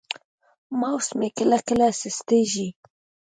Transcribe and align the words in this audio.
ماوس 0.79 1.07
مې 1.17 1.29
کله 1.37 1.57
کله 1.67 1.87
سستېږي. 2.01 2.67